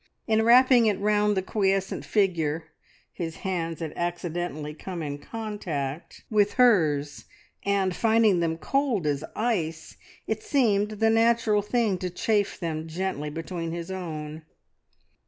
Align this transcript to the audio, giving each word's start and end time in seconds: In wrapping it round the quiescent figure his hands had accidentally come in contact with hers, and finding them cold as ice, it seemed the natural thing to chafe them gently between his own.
In 0.25 0.41
wrapping 0.41 0.87
it 0.87 0.99
round 0.99 1.37
the 1.37 1.43
quiescent 1.43 2.05
figure 2.05 2.63
his 3.13 3.35
hands 3.45 3.81
had 3.81 3.93
accidentally 3.95 4.73
come 4.73 5.03
in 5.03 5.19
contact 5.19 6.23
with 6.27 6.53
hers, 6.53 7.25
and 7.63 7.95
finding 7.95 8.39
them 8.39 8.57
cold 8.57 9.05
as 9.05 9.23
ice, 9.35 9.97
it 10.25 10.41
seemed 10.41 10.89
the 10.89 11.11
natural 11.11 11.61
thing 11.61 11.99
to 11.99 12.09
chafe 12.09 12.59
them 12.59 12.87
gently 12.87 13.29
between 13.29 13.71
his 13.73 13.91
own. 13.91 14.41